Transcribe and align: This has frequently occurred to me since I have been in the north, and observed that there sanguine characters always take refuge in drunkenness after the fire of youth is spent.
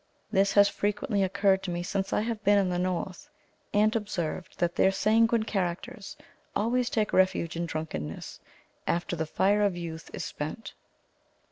This 0.31 0.53
has 0.53 0.67
frequently 0.67 1.21
occurred 1.21 1.61
to 1.61 1.69
me 1.69 1.83
since 1.83 2.11
I 2.11 2.21
have 2.21 2.43
been 2.43 2.57
in 2.57 2.69
the 2.69 2.79
north, 2.79 3.29
and 3.71 3.95
observed 3.95 4.57
that 4.57 4.75
there 4.75 4.91
sanguine 4.91 5.43
characters 5.43 6.17
always 6.55 6.89
take 6.89 7.13
refuge 7.13 7.55
in 7.55 7.67
drunkenness 7.67 8.39
after 8.87 9.15
the 9.15 9.27
fire 9.27 9.61
of 9.61 9.77
youth 9.77 10.09
is 10.11 10.25
spent. 10.25 10.73